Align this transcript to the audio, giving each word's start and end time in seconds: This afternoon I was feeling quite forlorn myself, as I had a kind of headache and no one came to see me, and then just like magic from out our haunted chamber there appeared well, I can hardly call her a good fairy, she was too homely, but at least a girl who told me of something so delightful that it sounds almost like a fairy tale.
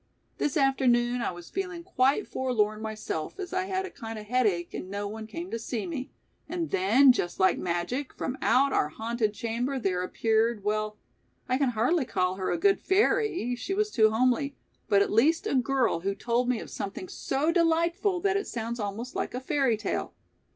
This 0.39 0.57
afternoon 0.57 1.21
I 1.21 1.29
was 1.29 1.51
feeling 1.51 1.83
quite 1.83 2.27
forlorn 2.27 2.81
myself, 2.81 3.37
as 3.39 3.53
I 3.53 3.65
had 3.65 3.85
a 3.85 3.91
kind 3.91 4.17
of 4.17 4.25
headache 4.25 4.73
and 4.73 4.89
no 4.89 5.07
one 5.07 5.27
came 5.27 5.51
to 5.51 5.59
see 5.59 5.85
me, 5.85 6.09
and 6.49 6.71
then 6.71 7.11
just 7.11 7.39
like 7.39 7.59
magic 7.59 8.11
from 8.11 8.35
out 8.41 8.73
our 8.73 8.89
haunted 8.89 9.31
chamber 9.35 9.77
there 9.77 10.01
appeared 10.01 10.63
well, 10.63 10.97
I 11.47 11.59
can 11.59 11.69
hardly 11.69 12.05
call 12.05 12.33
her 12.37 12.49
a 12.49 12.57
good 12.57 12.79
fairy, 12.79 13.55
she 13.55 13.75
was 13.75 13.91
too 13.91 14.09
homely, 14.09 14.55
but 14.89 15.03
at 15.03 15.11
least 15.11 15.45
a 15.45 15.53
girl 15.53 15.99
who 15.99 16.15
told 16.15 16.49
me 16.49 16.59
of 16.59 16.71
something 16.71 17.07
so 17.07 17.51
delightful 17.51 18.19
that 18.21 18.37
it 18.37 18.47
sounds 18.47 18.79
almost 18.79 19.15
like 19.15 19.35
a 19.35 19.39
fairy 19.39 19.77
tale. 19.77 20.15